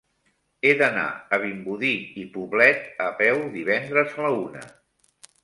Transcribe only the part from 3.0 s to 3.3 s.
a